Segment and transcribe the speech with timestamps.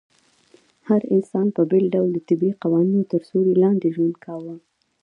[0.87, 4.55] هر انسان په بېل ډول د طبيعي قوانينو تر سيوري لاندي ژوند کاوه